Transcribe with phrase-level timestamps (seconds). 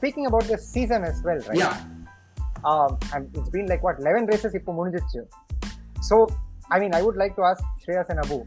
[0.00, 1.58] speaking about this season as well, right?
[1.58, 1.76] Yeah.
[2.64, 5.20] Um, and it's been like what 11 races இப்போ முடிஞ்சிச்சு.
[6.08, 6.16] So,
[6.74, 8.38] I mean, I would like to ask Shreyas and Abu,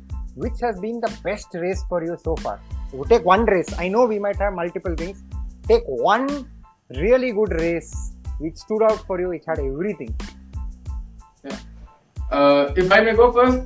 [0.44, 2.58] which has been the best race for you so far?
[2.94, 3.72] You take one race.
[3.84, 5.18] I know we might have multiple things.
[5.72, 6.28] Take one
[7.04, 7.92] really good race
[8.44, 10.12] which stood out for you, which had everything.
[11.44, 11.58] Yeah.
[12.32, 13.60] Uh, if I may go first,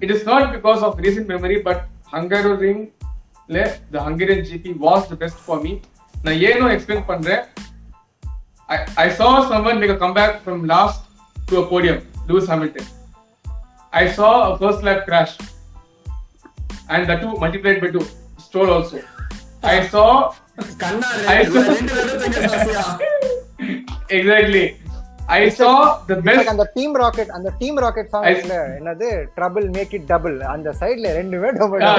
[0.00, 2.90] it is not because of recent memory, but Hungaroring,
[3.48, 5.82] the Hungarian GP was the best for me.
[6.25, 7.43] நான் ஏனோ explain பண்றேன்
[8.69, 10.97] I, I saw someone make a comeback from last
[11.49, 12.85] to a podium, Lewis Hamilton.
[13.93, 15.33] I saw a first lap crash,
[16.89, 18.05] and the two multiplied by two,
[18.37, 18.99] Stroll also.
[19.63, 20.07] I saw
[25.29, 25.37] I.
[25.37, 25.49] I
[26.09, 26.49] the It's like best.
[26.51, 28.35] அந்த team rocket அந்த team rocket song I-
[28.79, 29.07] என்னது
[29.37, 31.95] trouble make it double அந்த சைடுல ரெண்டுமே double Uh,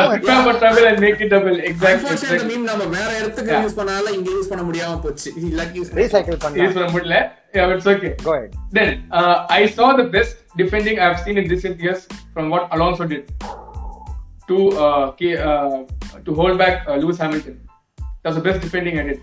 [0.90, 1.56] and make it double.
[1.70, 1.90] Exactly.
[1.96, 2.38] Unfortunately, exactly.
[2.38, 3.52] இந்த meme நம்ம வேற இடத்துக்கு.
[3.66, 7.18] யூஸ் பண்ணால இங்க யூஸ் பண்ண முடியாம போச்சு லக்கி ரீசைக்கிள் Use பண்ணலாம் பண்ண முடியல.
[7.56, 8.12] Yeah, it's okay.
[8.26, 8.88] go ahead Then
[9.18, 12.00] uh, I saw the best defending I've seen in recent years
[12.34, 13.24] from what Alonso did
[14.48, 15.04] to uh,
[15.42, 15.76] uh,
[16.26, 17.56] to hold back uh, Lewis Hamilton.
[18.22, 19.20] That's the best defending I did.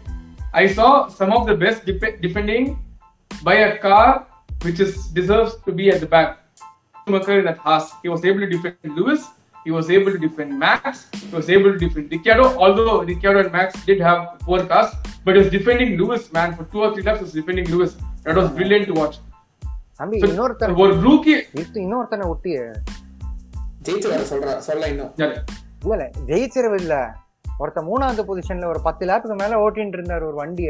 [0.54, 2.66] I saw some of the best def- defending
[3.44, 4.28] by a car
[4.62, 6.40] which is deserves to be at the back.
[6.96, 9.24] Schumacher in that Haas, he was able to defend Lewis.
[9.66, 11.08] He was able to defend Max.
[11.14, 12.46] He was able to defend Ricciardo.
[12.58, 14.92] Although Ricciardo and Max did have poor cars,
[15.26, 17.20] but he was defending Lewis, man, for two or three laps.
[17.20, 17.96] He was defending Lewis.
[18.24, 19.16] That was brilliant to watch.
[19.98, 21.36] தம்பி So, இன்னொருத்தன் ஒரு rookie.
[21.60, 22.58] இது இன்னொருத்தனை ஒட்டிய
[23.86, 25.36] ஜெயிச்சு வர சொல்றா சொல்ல இன்னும் இல்ல
[25.94, 26.96] இல்ல ஜெயிச்சிருவு இல்ல
[27.60, 30.70] ஒருத்த மூணாவது பொசிஷன்ல ஒரு பத்து லேப்புக்கு மேல ஓட்டிட்டு இருந்தார் ஒரு வண்டிய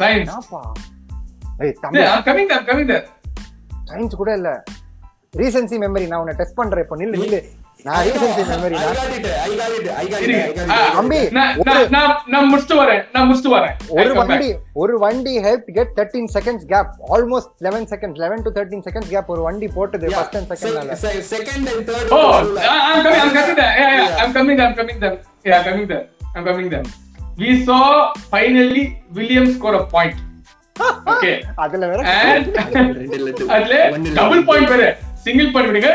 [0.00, 0.28] science.
[0.28, 0.62] என்னப்பா
[1.64, 2.60] ஏய் தம்பி Yeah, I'm coming there.
[2.60, 3.04] I'm coming there.
[3.90, 4.50] Science கூட இல்ல
[5.34, 7.40] ரீசன்சி மெமரி நான் உன்னை டெஸ்ட் பண்றேன் இப்போ நில்லு நில்லு
[7.84, 8.76] நான் ரீசன்சி மெமரி
[10.94, 11.20] தம்பி,
[12.50, 14.12] முடிச்சுட்டு வரேன் நான் முடிச்சுட்டு வரேன் ஒரு.
[14.20, 14.48] வண்டி
[14.82, 19.30] ஒரு வண்டி help get thirteen seconds gap almost eleven seconds eleven to thirteen seconds gap
[19.34, 20.08] ஒரு வண்டி போட்டது.
[20.16, 22.60] First and second Se- se- second and third Oh, நடுவுல.
[22.68, 23.20] I- I'm coming.
[23.20, 23.72] I'm coming there.
[23.74, 24.02] Yeah, yeah.
[24.02, 24.22] Yeah.
[24.22, 24.68] I'm coming there.
[24.68, 25.16] I'm coming there.
[25.44, 25.58] Yeah,
[26.34, 26.68] I'm coming
[27.40, 27.84] We saw
[28.32, 30.16] finally Williams score a point.
[31.12, 31.34] Okay.
[31.64, 32.00] அதுல வேற.
[33.54, 33.74] அதுல.
[34.18, 34.84] Double point வேற
[35.24, 35.90] single point விடுங்க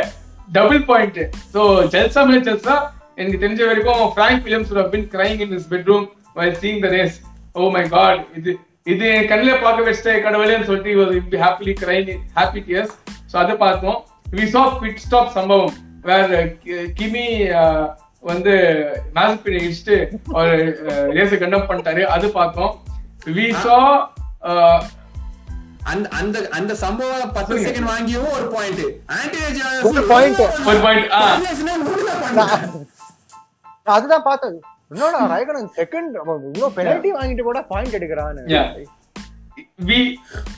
[0.50, 1.20] double point
[1.54, 1.62] so
[1.94, 2.76] ஜெல்சா மேல ஜெல்சா
[3.18, 6.04] எனக்கு தெரிஞ்ச வரைக்கும் Frank Williams would have been crying in his bedroom
[6.38, 7.18] while seeing the race
[7.56, 8.52] oh my god இது
[8.86, 11.12] இது என் கண்ணில பார்க்க வச்சிட்ட கடவுளேன்னு சொல்லிட்டு he was
[11.46, 12.92] happily crying happy tears
[13.32, 14.00] so அதை பார்த்தோம்
[14.34, 15.74] we saw pit stop சம்பவம்
[16.04, 16.42] வேற
[17.00, 17.26] கிமி
[18.26, 18.54] வந்து
[19.16, 19.98] மேசப்பினை இடிச்சுட்டு
[20.34, 20.54] ஒரு
[21.18, 22.04] ரேஸ் கண்டம் பண்ணிட்டாரு.
[22.16, 22.74] அது பார்த்தோம்.
[23.38, 23.84] We saw
[24.50, 24.80] uh,
[25.84, 27.56] அந்த அந்த அந்த சம்பவம் பத்து.
[27.58, 28.82] செகண்ட் வாங்கியும் ஒரு பாயிண்ட்
[29.18, 29.40] ஆன்டி
[29.90, 30.40] ஒரு point.
[30.40, 31.08] ஒரு.
[32.40, 32.60] நான்
[33.84, 34.58] அதுதான் பார்த்தது.
[34.90, 36.14] இன்னொரு ரைகனன் செகண்ட்
[36.50, 38.46] இன்னும் பெனல்டி வாங்கிட்டு கூட பாயிண்ட் எடுக்கிறான்னு.
[38.56, 38.70] Yeah.
[39.88, 40.00] we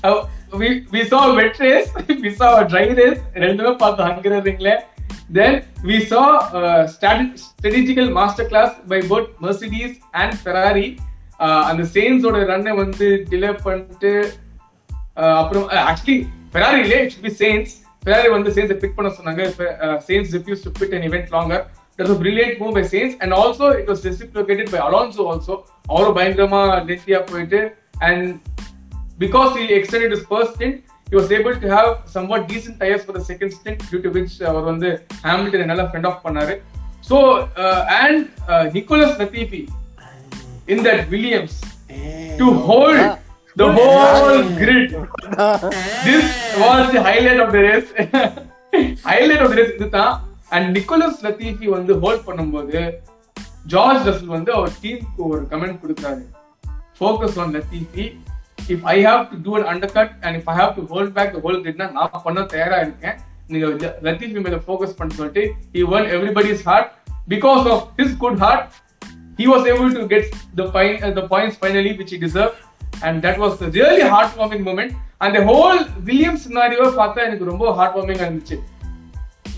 [0.08, 0.20] uh,
[0.60, 1.90] we we saw a wet race
[2.24, 3.22] we saw a dry race.
[3.46, 4.72] ரெண்டுமே பார்த்தோம் ஹங்கரிங்ல
[5.30, 10.88] then we saw uh, strate- strategical master class by both Mercedes and Ferrari
[11.40, 14.12] uh, அந்த சேன்ஸோட ரன்னை வந்து delay பண்ணிட்டு
[15.18, 16.18] uh, அப்புறம் actually
[16.54, 17.74] Ferrari இல்ல it be Sainz
[18.04, 19.44] Ferrari வந்து Sainz pick பண்ண சொன்னாங்க
[20.10, 21.66] Sainz refuse to pit an event longer
[22.00, 25.54] that's a brilliant move by Sainz and also it was reciprocated by Alonso also
[25.92, 27.60] அவரும் பயங்கரமா லென்த்தியா போயிட்டு
[28.08, 28.24] and
[29.24, 30.76] because he extended his first stint
[31.10, 34.34] he was able to have somewhat decent tires for the second stint due to which
[34.50, 34.90] அவர் வந்து
[35.28, 36.56] Hamilton நல்லா fend off பண்ணாரு
[37.10, 37.18] so
[37.64, 39.62] uh, and uh, Nicholas Latifi
[40.68, 41.54] in that Williams
[42.40, 42.98] to hold
[43.58, 44.90] the whole grid
[46.08, 46.26] this
[46.64, 47.92] was the highlight of the race
[49.10, 50.16] highlight of the race இதுதான்
[50.56, 52.82] and Nicholas Latifi வந்து hold பண்ணும்போது
[53.74, 56.24] George Russell வந்து அவர் டீமுக்கு ஒரு comment கொடுக்குறாரு
[57.00, 58.06] focus on Latifi
[58.68, 61.42] if I have to do an undercut and if I have to hold back the
[61.46, 63.18] hole கிட்னா நான் பண்ண தயாரா இருக்கேன்
[63.50, 65.44] நீங்க ஜ- லத்தீஃபி மேல ஃபோக்கஸ் பண்ண சொல்லிட்டு
[65.74, 66.88] he won everybody's heart
[67.28, 68.64] because of his good heart
[69.40, 70.26] he was able to get
[70.56, 72.58] the point uh, the points finally which he deserved
[73.04, 77.66] and that was a really heartwarming moment and the whole Williams scenario பார்த்தா எனக்கு ரொம்ப
[77.78, 78.58] heartwarming இருந்துச்சு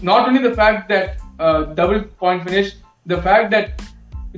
[0.03, 1.07] not only the fact that
[1.39, 2.69] uh, double point finish
[3.05, 3.65] the fact that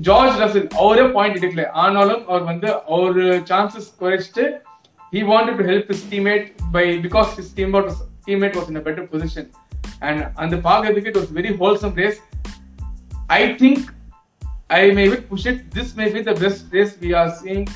[0.07, 3.21] George Russell அவரே point எடுக்கல ஆனாலும் அவர் வந்து அவர்
[3.51, 4.45] சான்சஸ் குறைச்சிட்டு
[5.15, 7.97] he wanted to help his teammate by because his teammate was
[8.27, 9.45] teammate was in a better position
[10.07, 12.19] and அந்த பார்க்கறதுக்கு it was very wholesome race
[13.39, 13.79] I think
[14.69, 15.69] I may even push it.
[15.71, 17.67] This may be the best race we are seeing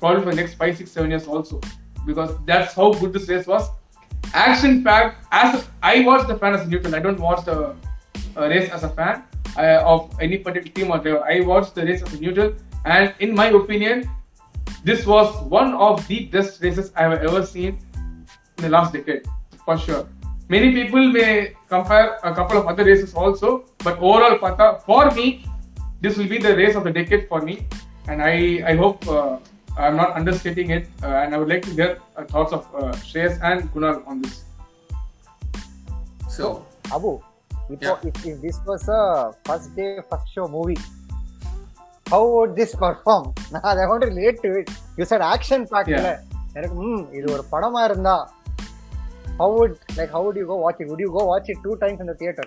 [0.00, 1.60] probably for the next five, six, seven years also.
[2.06, 3.68] Because that's how good this race was.
[4.34, 5.24] Action packed.
[5.32, 6.94] As a, I watch the fan as a neutral.
[6.94, 7.74] I don't watch the
[8.36, 9.24] uh, race as a fan
[9.58, 11.24] uh, of any particular team or driver.
[11.24, 12.54] I watched the race as a neutral.
[12.84, 14.08] And in my opinion,
[14.84, 17.78] this was one of the best races I have ever seen
[18.58, 19.26] in the last decade,
[19.64, 20.06] for sure.
[20.48, 25.44] Many people may compare a couple of other races also, but overall, Pata, for me,
[26.00, 27.66] this will be the race of the decade for me,
[28.06, 29.38] and I I hope uh,
[29.76, 32.92] I'm not understating it, uh, and I would like to hear uh, thoughts of uh,
[33.02, 34.44] Shreyas and Kunal on this.
[36.28, 36.64] So,
[36.94, 37.18] Abu,
[37.73, 38.07] if, Yeah.
[38.09, 39.01] if, if this was a
[39.47, 40.79] first day, first show movie,
[42.11, 43.25] how would this perform?
[43.53, 44.69] நான் I want to relate to it.
[44.99, 46.11] You said action packed Yeah.
[46.59, 48.15] எனக்கு ம் இது ஒரு படமா இருந்தா
[49.39, 50.87] how would like how would you go watch it?
[50.91, 52.45] Would you go watch it two times in the theater?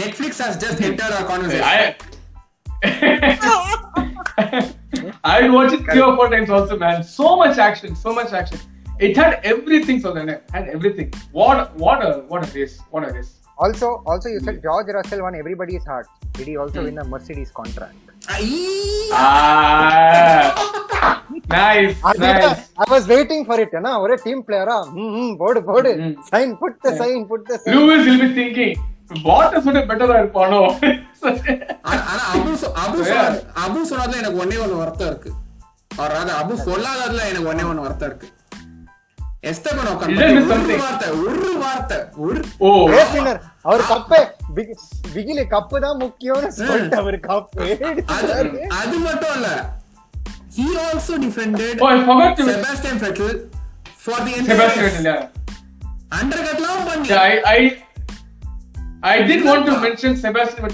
[0.00, 1.64] Netflix has just entered our conversation.
[1.76, 1.78] I
[5.24, 7.02] I would watch it three or four times also, man.
[7.02, 8.58] So much action, so much action.
[8.98, 11.08] It had everything, so then it had everything.
[11.32, 13.32] What what a what a race, what a race.
[13.57, 16.07] Also, also you said George Russell won everybody's heart.
[16.33, 17.95] Did he also win a Mercedes contract?
[18.27, 19.09] Aye.
[19.13, 20.41] Ah,
[21.47, 22.71] nice, nice.
[22.77, 23.71] I was waiting for it.
[23.73, 26.13] ஏன்னா ஒரே team பிளேயரா ம் போடு போடு ம்.
[26.31, 28.73] Sign put the sign put the sign Lewis will be thinking,
[29.25, 30.61] what is it better இருப்பானோ
[31.89, 32.99] ஆனா அபு சொ- அபு
[33.65, 35.31] அபு சொன்னதுல எனக்கு ஒண்ணே ஒண்ணு வருத்தம் இருக்கு
[35.99, 38.29] அவர் அபு சொல்லாததுல எனக்கு ஒண்ணே ஒண்ணு வருத்தம் இருக்கு
[39.45, 40.05] எஸ்தபன் ஒரு
[40.51, 40.79] something?
[40.83, 44.19] வார்த்தை ஒரு வார்த்தை ஒரு ஓ ரேசினர் அவர் கப்பு
[45.15, 47.65] பிகிலி கப்பு தான் முக்கியம்னு சொல்லிட்டு அவர் கப்பு
[48.81, 49.49] அது மட்டும் இல்ல
[50.57, 53.31] he also defended Oh, I forgot to- Sebastian Vettel
[54.03, 55.23] for the Sebastian entire Vettel, yeah.
[56.11, 57.61] அண்டர்கட்லாம் பண்ணி Yeah, I, I,
[59.13, 60.67] I didn't want to mention Sebastian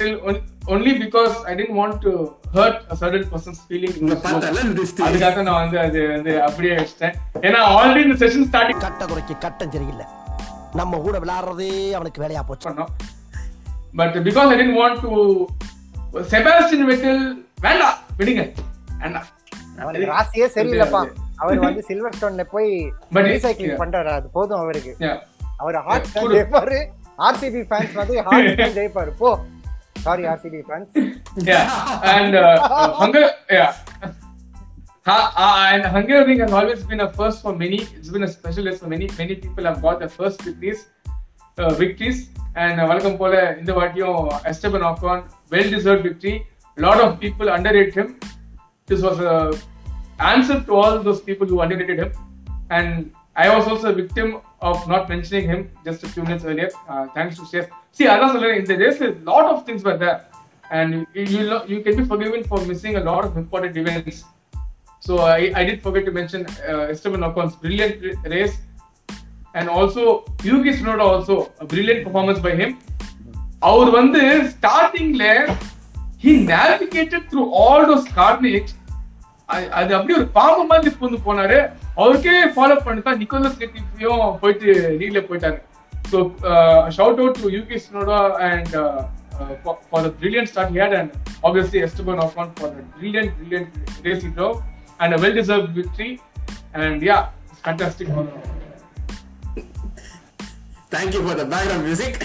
[0.66, 3.90] Vettel on- only because I didn't want to hurt a certain person's feeling.
[3.90, 4.44] in இங்க this book.
[4.44, 9.06] பார்த்தல list அதுக்காக நான் வந்து அது வந்து அப்படியே வச்சிட்டேன் ஏன்னா ஆல்ரெடி இந்த செஷன் ஸ்டார்டிங் கட்ட
[9.06, 10.06] குறைக்கு கட்டம் சரியில்லை.
[10.74, 12.70] நம்ம கூட விளையாடுறதே அவனுக்கு வேலையா போச்சு.
[12.70, 12.88] பண்ணோம்.
[13.96, 15.46] But because I tend want to
[16.14, 18.54] Sebastian Vettel வேண்டாம் விடுங்க.
[19.00, 19.26] வேண்டாம்
[19.80, 21.10] அவனுக்கு ராசியே சரியில்லப்பா.
[21.36, 23.80] அவர் வந்து சில்வர் ஸ்டோன்ல போய் ரீசைக்ளிங்.
[23.80, 24.10] பண்றாரு.
[24.10, 25.20] அது போதும் அவருக்கு.
[25.58, 26.06] அவர் ஹார்ட்.
[26.14, 26.86] ஜெயிப்பாரு.
[27.18, 29.10] ஆர்சிபி ஃபேன்ஸ் வந்து ஹார்ட் ஜெயிப்பாரு.
[29.18, 29.40] போ.
[30.08, 30.92] Sorry RCB fans
[31.50, 31.66] yeah
[32.16, 32.46] and uh,
[32.78, 33.26] uh, hunger
[33.58, 33.72] yeah
[35.08, 37.78] Ha- uh, and Hungary has always been a first for many.
[37.98, 39.10] It's been a special day for many.
[39.22, 40.82] Many people have got their first victories,
[41.58, 42.30] uh, victories.
[42.56, 44.20] And uh, வழக்கம் போல இந்த வாட்டியும்
[44.52, 46.36] Esteban Ocon well deserve victory.
[46.78, 48.10] A lot of people underrate him.
[48.88, 49.36] This was a
[50.34, 52.12] answer to all those people who underrated him.
[52.70, 52.90] And
[53.36, 54.30] I was also a victim
[54.70, 56.70] of not mentioning him just a few minutes earlier.
[56.88, 57.06] Uh,
[58.00, 60.20] see அதான் சொல்றேன் இந்த ரேஸ்ல lot of things were there
[60.72, 60.94] and
[61.32, 61.40] you
[61.72, 64.22] you can be forgiven for missing a lot of important events
[65.04, 66.46] so I I did forget to mention
[66.94, 68.04] Esteban Ocon's brilliant
[68.36, 68.56] race
[69.54, 70.06] and also
[70.44, 71.38] Yuki Tsunoda also
[71.72, 72.76] brilliant performance by him
[73.62, 74.22] அவர் வந்து
[74.54, 75.26] ஸ்டார்டிங்ல
[76.24, 78.76] he navigated through all those corners
[79.72, 81.58] அது அப்படியே ஒரு பாம்பு மாதிரி புகுந்து போனாரு
[81.96, 83.60] அவருக்கே ஃபாலோ பண்ணி தான் நிக்கோலஸ்
[84.42, 84.68] போயிட்டு
[85.02, 85.60] ரீல்ல போயிட்டாரு
[86.12, 89.08] So uh, shout out to Yuki Sonoda and uh,
[89.40, 91.10] uh, for, for, the brilliant start he had, and
[91.42, 93.70] obviously Esteban Ocon for the brilliant, brilliant
[94.04, 94.62] race he drove,
[95.00, 96.20] and a well-deserved victory.
[96.74, 98.10] And yeah, it's fantastic.
[100.90, 102.22] Thank you for the background music.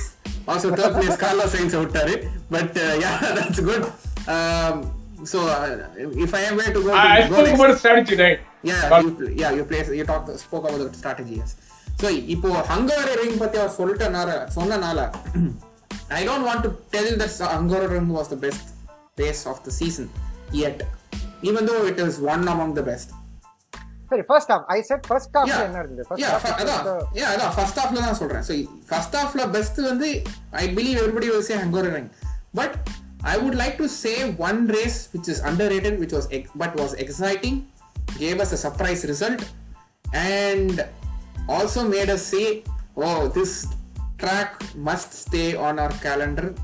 [0.48, 3.84] also, third place Carlos Sainz outare, but uh, yeah, that's good.
[4.26, 7.78] Um, so uh, if I am going to go, I, to I spoke next, about
[7.78, 8.40] strategy, right?
[8.62, 11.75] Yeah, you, yeah, you play, you talk, spoke about the strategy, yes.
[12.00, 15.00] So, இப்போ ஹங்கோரி ring பத்தி அவர் சொல்லிட்டனால சொன்னனால
[16.08, 18.64] I don't want to tell that Hungary ring was the best
[19.16, 20.10] race of the season
[20.52, 20.80] yet,
[21.42, 23.08] even though it is one among the best.
[24.08, 27.02] சரி first half I said first half Yeah, என்ன இருந்தது yeah, first fir- அதான், half
[27.14, 28.42] yeah, அதான், first halfல தான் சொல்றேன்.
[28.42, 28.56] So,
[28.90, 32.10] first halfல best வந்து, I believe everybody will say Hungary ring.
[32.54, 32.72] But,
[33.22, 36.94] I would like to say one race which is underrated, which was, ex- but was
[36.96, 37.56] exciting,
[38.18, 39.42] gave us a surprise result,
[40.12, 40.86] and
[41.48, 42.62] also made us say,
[42.98, 43.52] oh, this
[44.18, 46.54] track must stay on our calendar,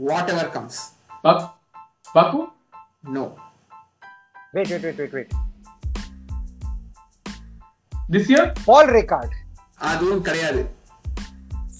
[0.00, 0.76] whatever comes.
[1.24, 1.46] Bak-
[2.14, 2.40] Baku
[3.10, 3.24] No.
[4.54, 5.32] Wait wait wait wait wait
[8.14, 8.44] this year?
[8.68, 9.34] Pole record
[9.90, 10.60] அதுவும் கிடையாது.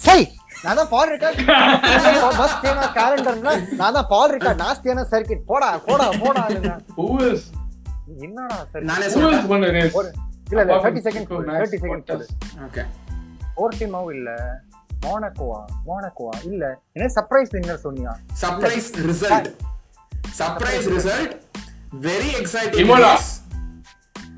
[0.02, 0.18] சை
[0.64, 1.40] நான் தான் பால் record
[2.40, 6.42] bus தேனா கேலண்டர்னா நான் தான் பால் record நான் தேனா circuit போடா போடா போடா
[6.98, 7.40] who is?
[8.26, 9.22] என்னடா சரி நானே who
[9.96, 10.18] சொல்றேன்.
[10.48, 12.10] Is இல்ல இல்ல 30 செகண்ட் 30 செகண்ட்.
[12.66, 12.84] ஓகே
[13.58, 14.28] போர்டிமோ இல்ல
[15.04, 16.62] மோனகோவா மோனகோவா இல்ல
[16.96, 18.12] என்ன சர்ப்ரைஸ் வின்னர் சொன்னியா
[18.42, 19.48] surprise result
[20.40, 21.30] surprise result
[22.08, 23.10] very exciting Imola.
[23.12, 23.30] race.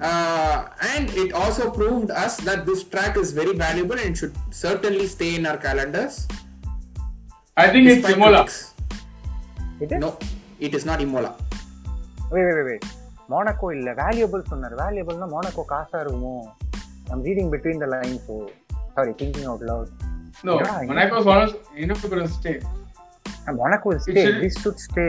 [0.09, 0.59] Uh,
[0.93, 5.31] and it also proved us that this track is very valuable and should certainly stay
[5.39, 6.15] in our calendars
[7.57, 8.59] I think it's despite Imola critics.
[9.85, 10.11] இது no
[10.67, 11.33] it is not imola
[12.33, 12.87] wait wait wait
[13.31, 14.75] Monaco இல்ல valuable சொன்னார்.
[14.75, 16.35] வேல்யூபிள்னா Monaco காசா இருக்குமோ?
[17.11, 18.39] I'm reading between the lines oh
[18.95, 19.93] sorry thinking out loud
[20.45, 22.55] No, Yeah, Monaco's always enough to stay.
[23.59, 25.07] Monaco stay should- this should stay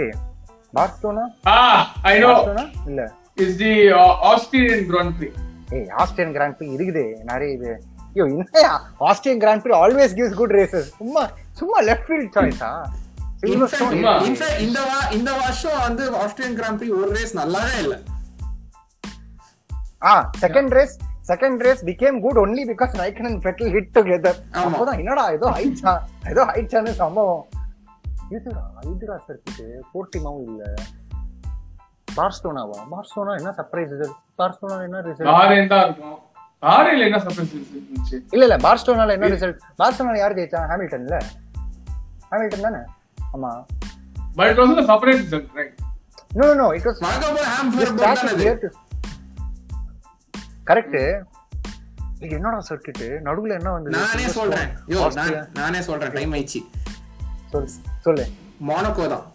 [0.74, 2.32] Barcelona Ah, I know.
[2.32, 3.02] Barcelona இல்ல.
[3.38, 5.32] It's the uh, Austrian Grand Prix.
[5.70, 7.04] ஏய் Austrian grand Prix இருக்குது.
[7.24, 7.72] நிறைய இது.
[8.08, 8.72] ஐயோ என்னையா?
[9.00, 11.24] Austrian grand prix always gives good races சும்மா
[11.54, 12.72] சும்மா left field சாய்ஸா
[13.44, 14.80] இந்த
[15.12, 17.96] இந்த வருஷம் வந்து ஆஸ்திரேலியன் கிராண்ட் பிரீ ஒரு ரேஸ் நல்லாவே இல்ல.
[20.02, 20.94] ஆ second race
[21.30, 24.40] second race became good only because Raikkonen and Vettel hit together.
[24.62, 25.94] அப்போதான் என்னடா ஏதோ ஹைட்ஸா
[26.32, 27.44] ஏதோ ஹைட்ஸான சம்பவம்
[28.32, 30.64] இதுடா இதுடா சர்க்கிட்டு போர்ட்டிமாவும் இல்ல
[32.08, 33.94] பார்ஸ்டோனாவா பார்ஸ்டோனா என்ன சர்ப்ரைஸ்
[34.40, 35.30] பார்ஸ்டோனா என்ன ரிசல்ட்
[35.82, 36.18] இருக்கும்
[37.06, 41.20] என்ன சர்ப்ரைஸ் இருந்துச்சு இல்ல இல்ல பார்ஸ்டோனால என்ன ரிசல்ட் பார்ஸ்டோனா யார் ஜெயிச்சா ஹாமில்டன்ல
[42.32, 42.82] ஹாமில்டன் தானே
[43.34, 43.52] ஆமா
[44.38, 45.72] but it was a surprise result right?
[46.40, 48.70] No no it was bored தானே அது
[50.72, 51.00] கரெக்ட்
[52.20, 54.70] இது என்னடா சர்க்கிட் நடுவுல என்ன வந்து நானே சொல்றேன்.
[54.88, 56.12] யோ நான் நானே சொல்றேன்.
[56.12, 56.60] டைம் ஆயிடுச்சு.
[57.50, 57.70] சொல்லு
[58.02, 58.26] சொல்லு.
[58.68, 59.26] மோனக்கோ தான்.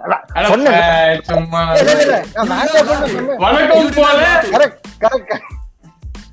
[0.00, 0.74] அதான், அட, சொன்னேன்.
[0.74, 1.74] அஹ், சும்மா.
[1.74, 3.38] இல்ல, இல்ல, இல்ல, நான் valuable னு சொன்னேன்.
[3.38, 4.40] வழக்கம் போல.
[4.54, 5.32] Correct, correct.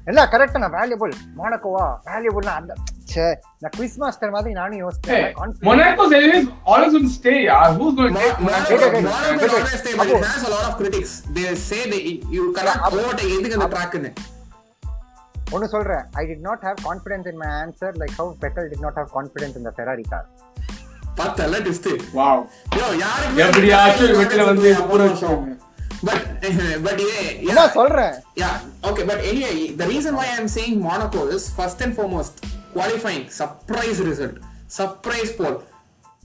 [0.06, 2.74] இல்ல கரெக்ட் நான் வேல்யூபிள் மோனக்கோவா வேல்யூபிள்னா அந்த
[3.14, 3.26] ச்சே
[3.62, 6.04] நான் குவிஸ் மாஸ்டர் மாதிரி நானும் யோசிச்சேன் to take Monaco?
[6.06, 6.46] Wait, wait, wait.
[8.40, 11.12] Monaco will always stay, but it has a lot of critics.
[11.36, 12.02] They say they
[12.36, 14.12] you cannot Yeah, vote எதுக்கு அந்த ட்ராக்னு
[15.48, 18.98] ஒன்னு சொல்றேன் I did not have confidence in my answer like how Vettel did not
[19.00, 20.28] have confidence in the Ferrari car
[21.20, 21.90] பார்த்தல twist
[22.20, 22.36] Wow.
[22.78, 25.54] யோ யாருக்கு எப்படியாச்சும் வீட்டுல வந்து ஊற வச்சிருவாங்க.
[26.08, 26.26] பட்
[26.88, 27.04] பட்
[27.52, 28.56] என்ன சொல்றேன் Yeah,
[28.90, 32.63] okay, but anyway, the reason why I'm saying Monaco is first and foremost qualifying
[33.32, 34.36] surprise result,
[34.70, 35.58] surprise pole,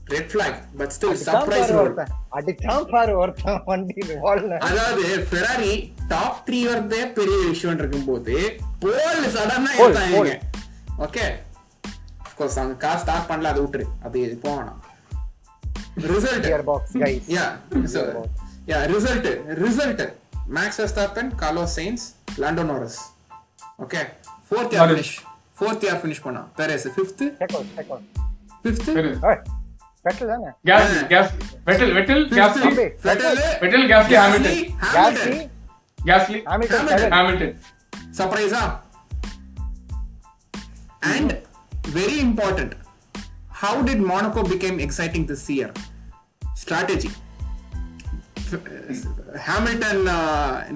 [0.07, 1.87] red flag, but still அடிச்சான் surprise பாரு roll.
[1.87, 4.03] ஒருத்தன் அடிச்சான் பாரு ஒருத்தன் வண்டி
[4.67, 5.73] அதாவது ஃபெராரி
[6.13, 8.35] டாப் த்ரீ வரதே பெரிய விஷயம் இருக்கும்போது
[8.85, 10.35] போல் சடனா எடுத்தாங்க
[11.07, 11.25] ஓகே
[12.37, 14.79] கோர்ஸ் அவங்க கார் ஸ்டார்ட் பண்ணல அதை விட்டுரு அது போகணும்
[16.13, 17.49] result gearbox guys Yeah.
[17.93, 18.01] So,
[18.71, 19.25] yeah, result.
[19.65, 20.01] Result.
[20.49, 22.03] Max Verstappen, Carlos Sainz,
[22.43, 22.95] Lando Norris.
[23.79, 24.03] Okay.
[24.49, 24.71] Fourth
[25.59, 26.41] Fourth year finish பண்ணா.
[28.63, 28.85] Fifth.
[28.97, 29.17] Perez.
[29.29, 29.41] ஏய்
[30.05, 33.05] பெட்டல் தானே Gasly, Gasly, Vettel, Vettel, Gasly, Fifth.
[33.07, 33.37] Vettel.
[33.61, 35.49] Vettel, Gasly, Hamilton, Gasly Hamilton.
[36.05, 36.99] Gasly, Hamilton Hamilton.
[36.99, 37.51] Seven Hamilton.
[38.19, 38.69] Surprise ah.
[41.01, 41.29] And
[41.87, 42.71] very important.
[43.61, 45.71] How did Monaco become exciting this year?
[46.55, 47.11] Strategy.
[48.51, 48.69] F-
[49.47, 50.75] Hamilton, uh, you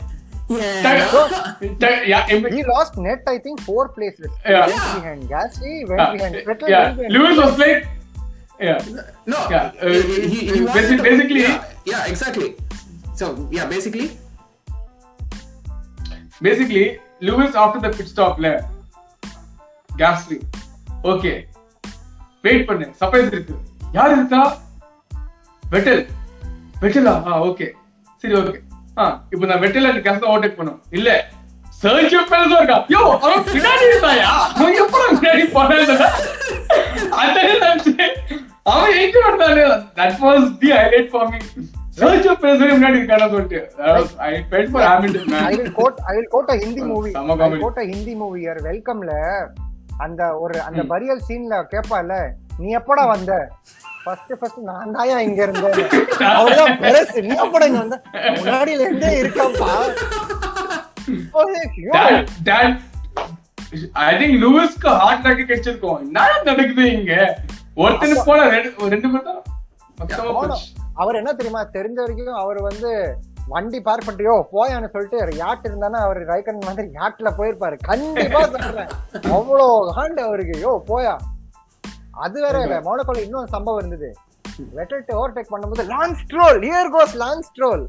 [1.82, 4.30] Ta- Yeah, in- He lost net, I think, four places.
[4.54, 4.66] Yeah.
[4.70, 7.82] Went behind Gasly, went uh, behind Vettel, yeah, went behind Lewis was like,
[8.60, 8.80] yeah,
[9.26, 12.50] No, Yeah, uh, he, he, he uh, wanted basi- to- basically- yeah, yeah, exactly.
[13.16, 14.08] So yeah, basically,
[16.42, 18.50] basically Lewis after the pit stop ல
[20.02, 20.40] Gasly,
[21.04, 21.38] okay,
[22.45, 22.87] Wait பண்ணு.
[23.01, 23.55] Surprise இருக்கு.
[23.97, 24.43] யார் இருக்கா?
[25.63, 26.03] வெட்டல்.
[26.83, 27.15] வெட்டலா?
[27.29, 27.67] ஆ okay
[28.23, 28.59] சரி okay
[28.99, 31.11] ஆ இப்போ நான் வெட்டல case overtake பண்ணும் இல்ல.
[31.83, 32.77] சர்ஜியோ பெரஸ் இருக்கா?
[32.95, 34.29] யோ அவன் பின்னாடி இருந்தாயா?
[34.59, 36.03] அவன் எப்பறம் பின்னாடி போனான்
[37.21, 38.13] அதான் நினைச்சேன்
[38.73, 39.65] அவன் எங்க வந்தானே?
[39.99, 41.41] That was the highlight for me
[41.99, 43.61] Sergio Perez முன்னாடி இருக்கானு சொல்லிட்டு.
[44.29, 47.61] I felt for Hamilton a I will comedy.
[47.65, 48.59] quote a Hindi movie here.
[48.69, 49.13] Welcomeல
[50.01, 52.13] அந்த ஒரு அந்த பரியல் சீன்ல கேப்பால
[52.59, 53.33] நீ எப்படா வந்த?
[54.03, 55.79] ஃபர்ஸ்ட் ஃபர்ஸ்ட் நான் தாயா இங்க இருந்தேன்
[56.31, 57.19] அவ்வளவுதான் பெருசு.
[57.23, 57.99] நீ எப்படா இங்க வந்த?
[58.37, 59.71] முன்னாடியில இருந்தே இருக்காப்பா
[64.03, 65.97] I think லூயிஸ்க்கு ஹார்ட் அட்டாக் கிடைச்சிருக்கும்.
[66.03, 67.13] என்ன நடக்குது இங்க?
[67.77, 69.41] ஒருத்தனுக்கு போல ரெண்டு ரெண்டு பேர் தான்
[70.97, 71.63] அவர் என்ன தெரியுமா?
[71.77, 72.91] தெரிஞ்ச வரைக்கும் அவர் வந்து
[73.53, 77.77] வண்டி பார்க் பண்ணியோ போயான்னு சொல்லிட்டு யாட் இருந்தானா அவர் ரைக்கன் மாதிரி யாட்ல போயிருப்பாரு.
[77.91, 78.91] கண்டிப்பா சொல்றேன்.
[79.37, 79.67] அவ்வளோ
[79.99, 80.55] ஹாண்ட் அவருக்கு.
[80.67, 81.15] யோ போயா.
[82.25, 82.77] அது வேற இல்ல.
[82.87, 84.11] மோனோகோல இன்னொரு சம்பவம் இருந்தது.
[84.79, 87.83] வெட்டல்ட்டு ஓவர்டேக் பண்ணும்போது Lance Stroll here goes Lance Stroll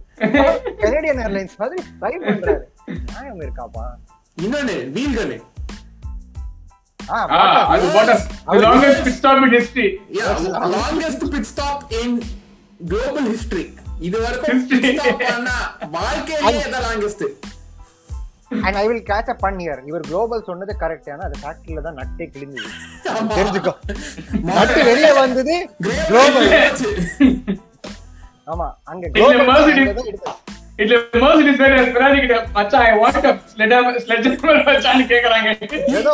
[0.84, 2.64] Canadian Airlines மாதிரி ட்ரை பண்றாரு.
[3.10, 3.86] நியாயம் இருக்காப்பா?
[4.46, 5.38] இன்னொன்னு வீல்கனு
[7.10, 9.90] அது the longest pit stop in history
[10.76, 12.16] longest pit stop in
[12.92, 13.66] global history
[14.02, 14.62] இது வரைக்கும்
[15.22, 15.50] பண்ண
[15.92, 17.26] வாழ்க்கையிலேயே longest
[18.64, 22.26] and I will catch up பண்ணியர் இவர் குளோபல் சொன்னது கரெக்ட் ஆனா அது ஃபேக்டரியில தான் நட்டே
[22.34, 22.70] கிழிஞ்சது.
[23.38, 23.74] தெரிஞ்சுக்கோ.
[24.50, 25.56] நட்டு வெளியே வந்தது
[26.08, 26.50] குளோபல்
[28.48, 29.06] ஆமா அங்க.
[29.16, 29.72] குளோபல்
[30.80, 32.88] இதுல Mercedes வேற கிட்ட மச்சான்
[33.52, 35.50] sledgehammer sledgehammer மச்சான்னு கேக்குறாங்க.
[36.00, 36.14] ஏதோ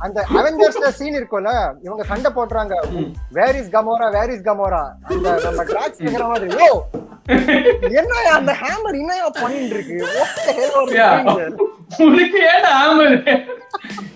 [0.00, 1.50] அந்த அவெஞ்சர்ஸ்ல சீன் இருக்கும்ல
[1.82, 2.74] இவங்க சண்டை போடுறாங்க.
[3.32, 6.68] வேர் இஸ் கமோரா வேர் இஸ் கமோரா அந்த நம்ம ட்ராக்ஸ் கேக்குற மாதிரி ஓ
[7.92, 9.96] என்னயா அந்த ஹேமர் என்னையா பண்ணிட்டு இருக்கு?
[12.04, 12.42] உனக்கு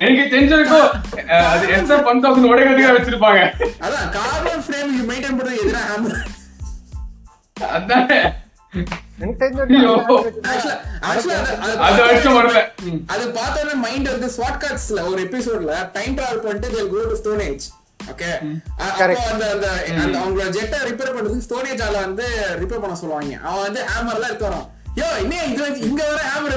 [0.01, 0.87] எனக்கு தெரிஞ்சிருக்கும்
[1.31, 3.41] அஹ், அது எஸ் ஒன் தௌசண்ட் உடைக்கிறதுக்காக வச்சிருப்பாங்க?
[3.81, 6.21] அதான் கார்பன் ஃப்ரேம் மெயின்டைன் பண்றது எதுனா ஹேமர்
[7.71, 8.19] அதானே?
[9.19, 9.95] எனக்கு தெரிஞ்ச ஐயோ.
[13.09, 16.69] அது பார்த்தோன்னே மைண்ட் வந்து ஸ்வாட் கார்ட்ஸ்ல ஒரு எபிசோட்ல டைம் டிராவல் பண்ணிட்டு
[17.05, 17.67] to stone age.
[18.11, 18.29] ஓகே
[18.79, 19.25] அப்போ Correct.
[19.31, 19.67] அந்த அந்த
[19.97, 22.27] அந்த அவங்களோட ஜெட்டை ரிப்பேர் பண்றதுக்கு ஸ்டோன் ஏஜ் ஆல வந்து
[22.63, 23.35] ரிப்பேர் பண்ண சொல்லுவாங்க.
[23.47, 24.67] அவன் வந்து ஹேமர்லாம் எடுத்து வரான்.
[24.97, 26.57] யோ இன்னே இது வந்து இங்க வர ஹேமர்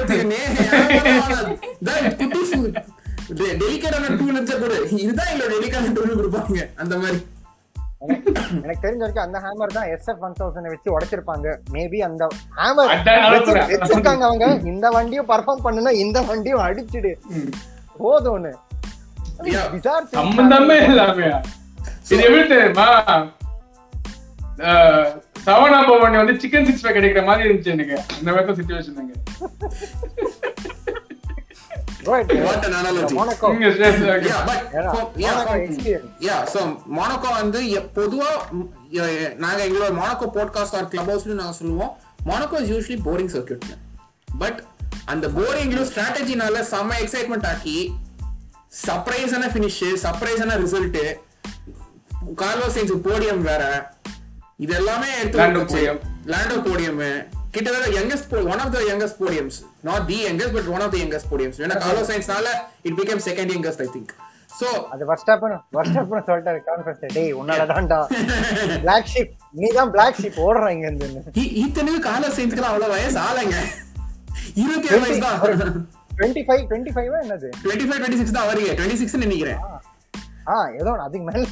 [3.60, 7.20] டெலிகேட்டான டூல் இருந்தா கூட இதுதான் எங்களோட டெலிகேட்டான டூல் கொடுப்பாங்க அந்த மாதிரி.
[8.64, 11.46] எனக்கு தெரிஞ்ச வரைக்கும் அந்த ஹேமர் தான் எஸ்எஃப் ஒன் தௌசண்ட் வச்சு உடைச்சிருப்பாங்க.
[11.74, 12.22] மேபி அந்த
[12.58, 12.90] ஹேமர்.
[13.72, 14.46] வச்சிருக்காங்க அவங்க.
[14.72, 17.12] இந்த வண்டியும் பர்ஃபார்ம் பண்ணுனா இந்த வண்டியும் அடிச்சிடு.
[18.02, 18.52] போதும்னு.
[20.18, 21.18] சம்பந்தமே இல்லாம
[22.12, 22.88] இது எப்படி தெரியுமா?
[25.46, 27.96] சவனா பவன் வந்து சிக்கன் சிக்ஸ் பேக் கிடைக்கிற மாதிரி இருந்துச்சு எனக்கு.
[28.18, 29.00] அந்த மாதிரி சுச்சுவேஷன்
[36.88, 37.60] மொனாக்கோ வந்து
[37.96, 38.30] பொதுவா
[39.34, 41.92] நாங்க எங்களோட மொனாக்கோ போட்காஸ்ட் ஆர் கிளப் ஹவுஸ்லயும் நாங்க சொல்லுவோம்.
[42.26, 43.66] Monaco is usually boring circuit
[44.38, 44.60] but
[45.04, 47.78] அந்த போரிங்லயும் ஸ்ட்ராட்டஜினால செம்ம எக்ஸைட்மெண்ட் ஆக்கி
[48.86, 51.00] சர்ப்ரைஸான ஃபினிஷ் சர்ப்ரைஸான ரிசல்ட்
[52.42, 53.62] கார்லோ சைன்ஸ் போடியம் வேற
[54.60, 55.38] இது எல்லாமே எடுத்து
[55.74, 55.96] podium.
[56.26, 57.00] லேண்டோ போடியம்
[57.54, 61.30] கிட்டத்தட்ட youngest one of the youngest podiums not the youngest but one of the youngest
[61.32, 62.50] podiums ஏன்னா Carlo சைன்ஸ்னால
[62.88, 64.12] it became second youngest I think
[64.50, 65.56] so அது first ஸ்டாப்னு
[66.26, 67.98] சொல்லிட்டாரு conference டேய் உன்னால தான்டா
[68.82, 73.56] பிளாக் ஷிப் நீ தான் பிளாக் ஷிப் ஓடுற இங்க இருந்து இத்தனைக்கு கார்லோ சைன்ஸ்க்குலாம் அவ்வளவு வயசு ஆளுங்க
[74.56, 75.38] இருபத்தி ஏழு வயசு தான்.
[76.12, 77.48] டுவெண்ட்டி ஃபைவ் டுவெண்ட்டி ஃபைவ் என்னது?
[77.62, 79.60] டுவெண்ட்டி ஃபைவ் டுவெண்ட்டி சிக்ஸ் தான் வரீங்க டுவெண்ட்டி சிக்ஸ் நினைக்கிறேன்.
[80.46, 80.56] ஆ.
[80.78, 81.42] ஏதோ அதுக்கு மேல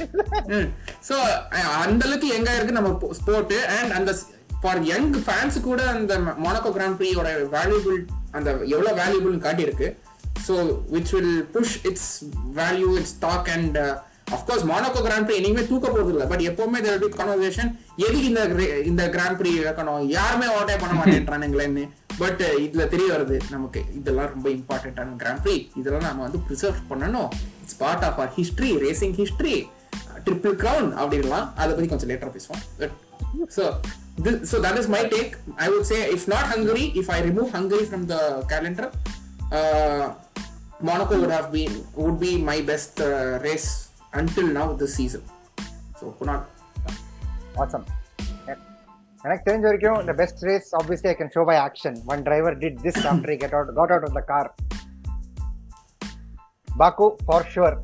[1.07, 1.15] சோ
[1.83, 4.11] அந்த அளவுக்கு எங்க இருக்கு நம்ம ஸ்போர்ட் அண்ட் அந்த
[4.63, 7.99] ஃபார் யங் ஃபேன்ஸ் கூட அந்த மொனாக்கோ கிராண்ட் ப்ரீயோட வேல்யூபிள்
[8.39, 9.89] அந்த எவ்வளவு வேல்யூபிள்னு காட்டியிருக்கு.
[10.47, 10.55] So
[10.95, 12.13] which will push its
[12.61, 13.79] value its talk and
[14.37, 17.71] of course Monaco Grand Prix இனிமே தூக்க போகிறது இல்லை பட் எப்பவுமே தேர் பி கான்வர்சேஷன்
[18.05, 18.43] எதுக்கு இந்த
[18.91, 21.85] இந்த கிராண்ட் ப்ரீ வைக்கணும் யாருமே ஓட்டே பண்ண மாட்டேன்றானுங்களேன்னு.
[22.21, 26.81] பட் uh, இதுல தெரிய வருது நமக்கு இதெல்லாம் ரொம்ப இம்பார்ட்டன்டான கிராண்ட் ப்ரீ இதெல்லாம் நம்ம வந்து ப்ரிசர்வ்
[26.91, 27.31] பண்ணணும்.
[27.63, 29.57] It's part of our history racing history
[30.27, 32.63] triple crown அப்படின்லாம் அதை பத்தி கொஞ்சம் லேட்டரா பேசுவோம்.
[33.57, 33.65] So
[34.51, 35.33] so that is my take
[35.65, 38.19] I would say if not Hungary if I remove Hungary from the
[38.53, 38.91] calendar
[40.89, 43.67] Monaco would have been would be my best uh, race
[44.21, 45.23] until now this season.
[45.99, 46.41] So Kunal,
[47.63, 47.85] awesome
[49.25, 52.75] எனக்கு தெரிஞ்ச வரைக்கும் the best race obviously I can show by action one driver did
[52.87, 54.47] this after he get out got out of the car
[56.81, 57.75] Baku for sure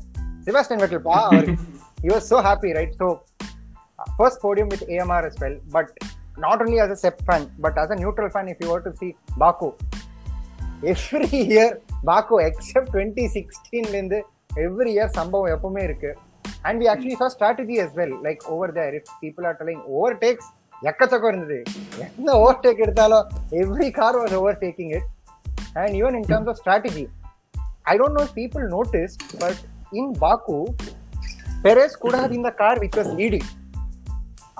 [0.47, 1.51] Sebastian Vettel pa அவர்-
[2.03, 3.07] he was so happy right so
[3.99, 5.87] uh, first podium with AMR as well but
[6.39, 8.93] not only as Seb fan but but as a neutral fan, if you were to
[8.99, 9.69] see Baku,
[10.93, 11.69] every year
[12.03, 14.19] Baku, except 2016,
[14.65, 16.11] every year சம்பவம் எப்பவுமே இருக்கு
[16.67, 19.83] and we actually saw strategy as well like over there if people are telling
[20.23, 20.49] overtakes
[20.81, 21.59] எக்கச்சக்கம் இருந்தது
[22.05, 23.25] எந்த overtake எடுத்தாலும்
[23.61, 25.07] every car was overtaking it
[25.81, 27.05] and even in terms of strategy
[27.93, 29.61] I don't know people notice but
[30.01, 30.59] in பாக்கு
[31.65, 33.49] Perez கூட இந்த car which was leading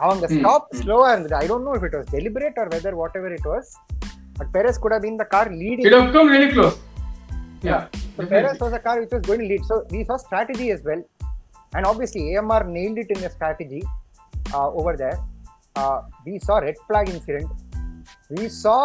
[0.05, 3.49] அவங்க stop ஸ்லோவா இருந்தது I don't know if it was deliberate or whether whatever it
[3.53, 3.71] was
[4.39, 6.77] but Perez கூட இந்த car It leading have come really close.
[7.69, 7.83] Yeah.
[8.17, 9.63] So Perez was a car which was going to lead.
[9.65, 11.03] So we saw strategy as well.
[11.73, 13.81] And obviously AMR nailed it in the strategy
[14.55, 15.17] uh, over there.
[15.77, 17.49] Uh, we saw red flag incident.
[18.31, 18.81] We saw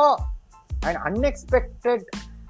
[0.83, 2.01] an unexpected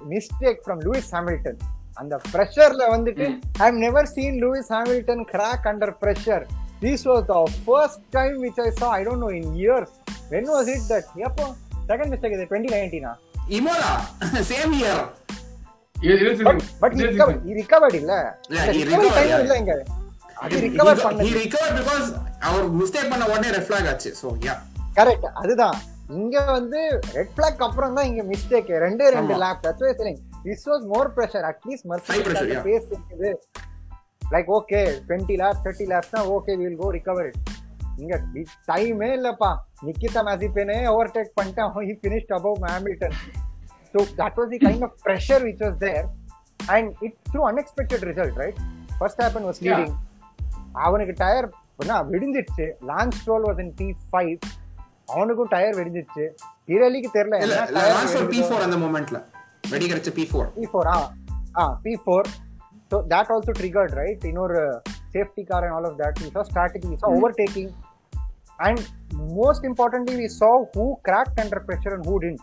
[0.04, 1.58] mistake from Lewis Hamilton.
[1.98, 3.26] And the pressure வந்துட்டு
[3.62, 6.42] I've never seen Lewis Hamilton crack under pressure.
[6.81, 9.89] This was the first time which I saw, I don't know, in years.
[10.29, 11.05] When was it that?
[11.15, 11.55] Yappo,
[11.87, 13.05] second mistake is 2019.
[13.05, 13.15] ah?
[13.49, 13.91] Imola,
[14.43, 14.97] same year.
[16.81, 17.35] But season.
[17.45, 18.13] he recovered இல்ல
[18.49, 19.41] time yeah.
[19.41, 19.73] இல்ல இங்க
[20.43, 20.69] அது he,
[21.05, 22.07] பண்ணது he recovered because
[22.47, 24.55] அவர் mistake பண்ண உடனே red flag ஆச்சு so yeah
[24.97, 25.77] correct அதுதான்
[26.19, 26.81] இங்க வந்து
[27.17, 29.37] ரெட் பிளாக் அப்புறம் தான் இங்க மிஸ்டேக் ரெண்டே ரெண்டு.
[29.43, 31.87] Lap that's why saying this was more pressure at least
[32.51, 32.65] yeah.
[32.67, 33.31] Pace இருக்குது
[34.31, 37.41] லைக் ஓகே 20 லேப் 30 லேப்ஸ் தான் okay will go recover it
[37.97, 38.15] இங்க
[38.67, 39.49] டைமே இல்லப்பா.
[39.85, 43.17] நிக்கிதா மேசிப்பேனே ஓவர்டேக் பண்ணிட்டு அவன் he finished above Hamilton
[43.93, 46.01] So that was the kind of pressure which was there,
[46.69, 48.57] and it through unexpected result, right?
[48.99, 49.69] First happen was Yeah.
[49.71, 49.93] leading.
[50.85, 51.47] அவனுக்கு tyre
[52.11, 52.65] வெடிஞ்சிடுச்சு.
[52.85, 54.33] Lance Stroll was in P five
[55.07, 56.25] அவனுக்கும் tyre வெடிஞ்சிடுச்சு.
[56.67, 59.19] இரலிக்கு தெரியல P four அந்த மொமெண்ட்ல
[59.69, 61.03] வெடி கிடைச்ச P four P4, ah,
[61.55, 62.21] ah, P4.
[62.89, 64.23] So that also triggered, right?
[64.23, 64.79] You know, uh,
[65.11, 66.19] safety car and all of that.
[66.21, 67.73] We saw strategy, we saw overtaking,
[68.59, 72.41] and most importantly, we saw who cracked under pressure and who didn't.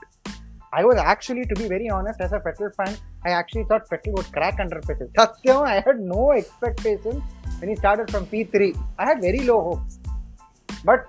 [0.74, 4.12] I was actually, to be very honest, as a Vettel fan, I actually thought Vettel
[4.16, 5.08] would crack under pressure.
[5.18, 7.22] Satyam, I had no expectations
[7.58, 8.76] when he started from P3.
[8.98, 9.98] I had very low hopes,
[10.84, 11.06] but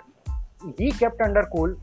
[0.77, 1.75] he kept under cool.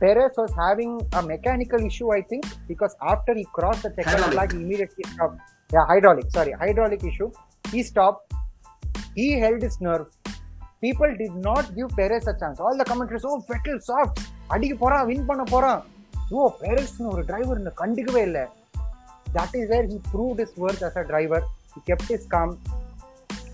[0.00, 4.52] Perez was having a mechanical issue, I think, because after he crossed the checkered flag,
[4.52, 6.27] he immediately stopped Yeah, hydraulic.
[6.29, 7.29] Sorry, hydraulic issue.
[7.65, 8.33] He stopped.
[9.15, 10.05] He held his nerve.
[10.81, 12.59] People did not give Perez a chance.
[12.59, 14.17] All the commentators, oh, Vettel soft.
[14.47, 15.79] அடிக்க போறான் win பண்ண போறான்
[16.31, 18.45] ஓ பெரஸ்னு ஒரு driver இந்த கண்டுக்கவே இல்லை
[19.33, 22.53] that is where he proved his work as a driver he kept his calm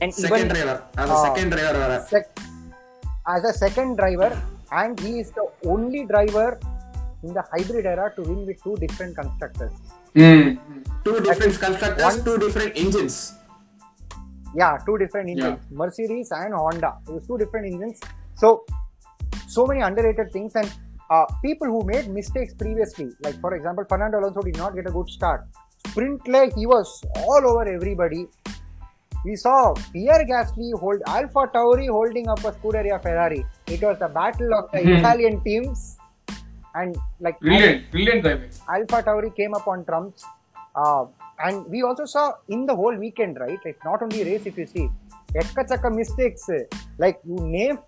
[0.01, 1.23] and second driver அது Ah.
[1.25, 2.31] Second driver வேற sec-
[3.35, 4.31] as a second driver
[4.81, 6.47] and he is the only driver
[7.25, 8.61] in the hybrid era to win with
[11.04, 13.34] two different constructors, one, two different engines.
[14.56, 15.60] Yeah, two different engines.
[15.60, 15.76] Yeah.
[15.76, 16.98] Mercedes and Honda.
[17.08, 18.00] It two different engines.
[18.34, 18.64] So,
[19.48, 20.72] so many underrated things and
[21.10, 23.08] uh, people who made mistakes previously.
[23.22, 25.46] Like for example, Fernando Alonso did not get a good start.
[25.88, 28.26] Sprint leg, he was all over everybody.
[29.24, 33.44] We saw Pierre Gasly hold Alpha Tauri holding up a Scuderia Ferrari.
[33.66, 34.92] It was the battle of the mm-hmm.
[34.98, 35.98] Italian teams
[36.74, 38.50] and like brilliant, Alpha, brilliant driving.
[38.68, 40.24] Alpha Tauri came up on trumps.
[40.74, 41.04] Uh,
[41.38, 43.58] and we also saw in the whole weekend, right?
[43.64, 44.86] Like not only race, if you see,
[45.34, 46.44] ekkachaka mistakes.
[46.98, 47.78] Like you name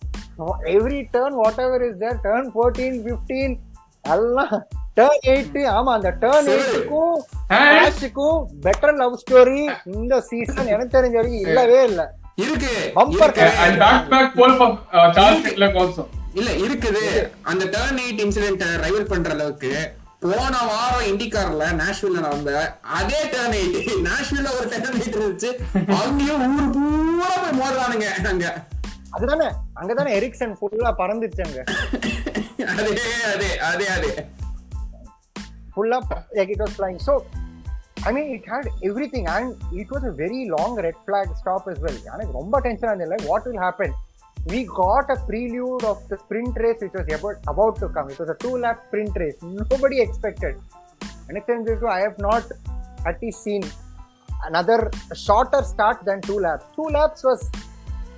[0.68, 3.59] every turn, whatever is there, turn 14, 15,
[4.05, 4.55] எல்லாம்
[4.99, 6.49] turn eight ஆமா அந்த turn.
[6.55, 7.18] எயிட்டுக்கும்
[7.75, 9.61] மேட்சுக்கும் better love story
[9.99, 12.03] இந்த season எனக்கு தெரிஞ்ச வரைக்கும் இல்லவே இல்ல
[12.45, 12.73] இருக்கு
[14.99, 16.05] uh, Charles Leclerc also.
[16.38, 17.05] இல்ல இருக்குது
[17.51, 19.73] அந்த டர்ன் எயிட் இன்சிடென்ட் ரைவல் பண்ற அளவுக்கு
[20.23, 22.51] போன வாரம் இண்டிகார்ல நாஷ்வில்ல நடந்த
[22.99, 25.51] அதே டர்ன் எயிட் நாஷ்வில்ல ஒரு டர்ன் எயிட் இருந்துச்சு
[26.01, 28.47] அங்கேயும் ஊர் பூரா போய் மோதுறானுங்க அங்க
[29.17, 29.49] அதுதானே
[29.81, 31.61] அங்கதானே எரிக்சன் ஃபுல்லா பறந்துச்சு அங்க
[32.73, 32.93] அதே
[33.33, 34.13] அதே அதே அதே
[35.99, 36.99] up like it was flying.
[36.99, 37.13] So,
[38.05, 41.79] I mean, it had everything, and it was a very long red flag stop as
[41.85, 41.99] well.
[42.09, 43.91] எனக்கு ரொம்ப டென்ஷன் ஆனது like what will happen?
[44.46, 48.11] we got a prelude of the sprint race which was about, about to come.
[48.11, 49.37] It was a two lap sprint race.
[49.42, 50.57] Nobody expected.
[51.31, 52.44] Anything this I have not
[53.07, 53.62] at least seen
[54.44, 56.64] another shorter start than two laps.
[56.74, 57.48] Two laps was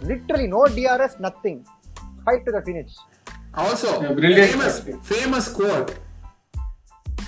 [0.01, 1.67] literally no DRS, nothing.
[2.25, 2.93] Fight to the finish.
[3.55, 5.99] Also, yeah, famous, famous quote,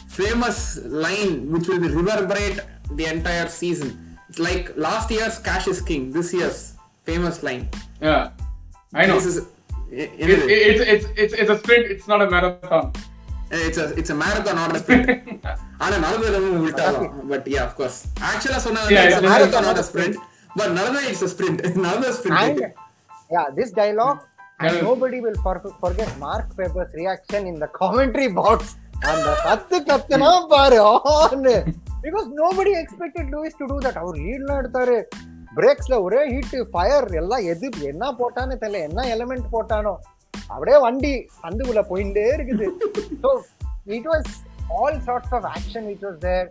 [0.09, 2.61] famous line which will reverberate
[2.92, 4.18] the entire season.
[4.28, 7.68] It's like last year's cash is king, this year's famous line.
[8.00, 8.30] Yeah.
[8.92, 9.16] I know.
[9.16, 9.38] This is
[9.92, 12.87] It, it, it, it's, it's, it's, it's a sprint, it's not a marathon.
[13.66, 15.07] it's a it's a marathon not a sprint.
[15.79, 17.99] ஆனா நடந்தது விட்டாலும் but yeah of course
[18.31, 20.16] ஆக்சுவலா சொன்னா Yeah, it's a it's a marathon marathon, not not a a sprint
[20.57, 22.61] but நடந்தது it's a sprint நடந்தது sprint
[23.31, 24.18] yeah, this dialogue,
[24.61, 28.61] and nobody will for- forget Mark Webber's reaction in the commentary box.
[29.11, 30.79] அந்த கத்து கத்துனா பாரு
[31.14, 31.55] ஆன்னு
[32.05, 34.96] because nobody expected Lewis to do that அவர் லீட்லாம் எடுத்தாரு
[35.57, 39.95] பிரேக்ஸ்ல ஒரே ஹீட் ஃபயர் எல்லாம் எது என்ன போட்டான்னு தெரியல என்ன எலிமெண்ட் போட்டானோ
[40.49, 42.66] அப்படியே வண்டி சந்துக்குள்ள போயிட்டே இருக்குது
[43.23, 43.31] so
[43.87, 44.31] it was
[44.77, 46.49] all sorts of action which was there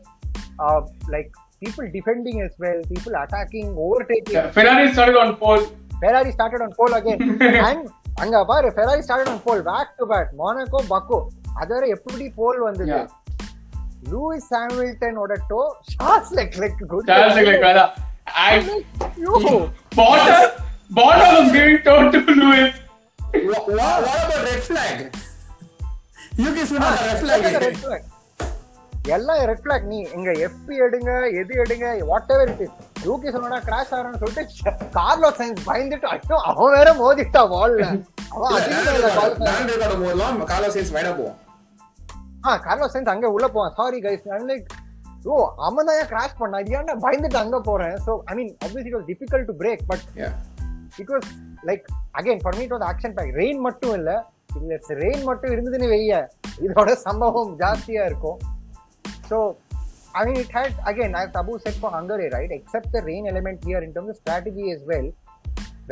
[1.10, 3.16] like people defending as well people
[4.06, 5.64] overtaking Yeah, Ferrari started on pole.
[6.00, 7.22] Ferrari started on pole again.
[7.70, 7.84] and
[8.16, 11.20] அங்க பாரு Ferrari started on pole back to back Monaco Baku
[11.62, 12.98] அதோட எப்படி pole வந்தது.
[14.10, 15.62] Lewis ஹாமில்டனோட டோ
[15.94, 17.88] shorts like like good Leclerc, brother.
[18.28, 18.84] I,
[19.92, 20.62] Bottas,
[20.92, 22.74] Bottas was giving toe to Lewis.
[23.20, 24.98] Wha- wha- what about red flag?
[26.40, 28.06] Yuki சுனா red flag red flag
[29.16, 31.10] எல்லாம் red flag நீ இங்க எஃபி எடுங்க
[31.42, 32.74] எது எடுங்க whatever it is
[33.06, 37.86] Yuki சொன்னா crash ஆகிறான்னு சொல்லிட்டு Carlos science பயந்துட்டு ஐயோ அவன் வேற மோதிட்டா வால்ல
[38.34, 41.38] அவன் அதிகம் காலோ சைன்ஸ் வைடா போவோம்
[42.48, 43.76] ஆ கார்லோ சைன்ஸ் அங்க உள்ள போவான்.
[43.80, 44.68] சாரி கைஸ் லைக்
[45.26, 45.36] ஓ
[45.68, 49.08] அவன் தான் கிராஷ் பண்ணா இது ஏன்டா பயந்துட்டு அங்க போறேன் so I mean obviously it was
[49.12, 50.34] difficult to break but Yeah.
[51.02, 51.26] it was
[51.70, 51.84] like
[52.14, 54.12] again for me it was action pack rain மட்டும் இல்ல
[54.60, 56.20] இல்ல ரெயின் மட்டும் இருந்ததுன்னு வெய்ய
[56.66, 58.40] இதோட சம்பவம் ஜாஸ்தியா இருக்கும்
[59.30, 59.38] so
[60.20, 63.58] I mean it had again as Abu said for Hungary right except the rain element
[63.70, 65.08] here in terms of strategy as well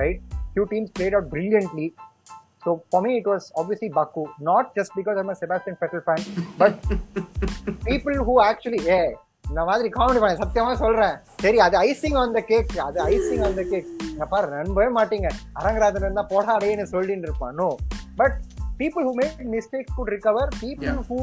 [0.02, 0.20] right
[0.54, 1.88] few teams played out brilliantly
[2.66, 6.22] So for me, it was obviously Baku, not just because I'm a Sebastian Vettel fan,
[6.62, 6.74] but
[7.90, 9.08] people who actually, yeah,
[9.50, 11.16] இந்த மாதிரி comedy பண்ண சத்தியமா சொல்றேன்.
[11.44, 13.90] சரி அது icing on the cake அது icing on the cake
[14.34, 15.30] பாரு நம்பவே மாட்டீங்க.
[15.60, 17.68] அரங்கராஜன் இருந்தா போடா அடையன்னு சொல்லிட்டு இருப்பான் no
[18.22, 18.38] but
[18.80, 21.04] people who made mistakes could recover people.
[21.10, 21.20] Who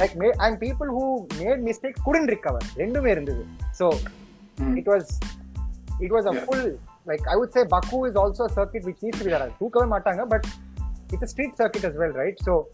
[0.00, 1.04] like may and people who
[1.40, 3.44] made mistakes couldn't recover ரெண்டுமே இருந்தது.
[3.80, 3.88] So
[4.80, 5.04] it was
[6.04, 6.44] it was a Yeah.
[6.46, 6.64] full
[7.06, 9.52] like I would say Baku is also a circuit which needs to be there.
[9.60, 10.46] Hookaway Matanga, but
[11.12, 12.36] it's a street circuit as well, right?
[12.42, 12.68] So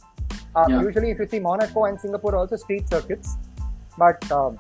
[0.55, 0.81] uh, yeah.
[0.81, 3.37] usually if you see Monaco and Singapore also street circuits,
[3.99, 4.59] but um,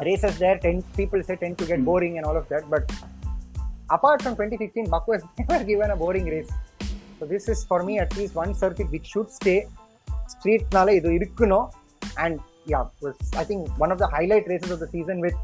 [0.00, 1.84] races there tend people say tend to get mm.
[1.84, 2.68] boring and all of that.
[2.70, 2.90] But
[3.90, 6.50] apart from 2016, Baku has never given a boring race.
[7.18, 9.66] So this is for me at least one circuit which should stay
[10.34, 11.72] street nala idu irikuno,
[12.18, 12.40] and
[12.72, 15.34] yeah was I think one of the highlight races of the season with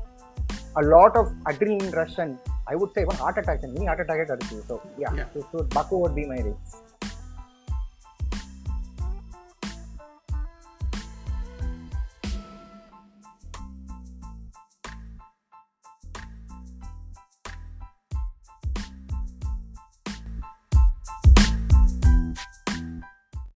[0.77, 2.39] a lot of adrenaline rush and
[2.71, 4.63] I would say one heart attack and mini heart attack at Arjun.
[4.67, 5.25] So yeah, Yeah.
[5.35, 6.83] So, so Baku would be my race.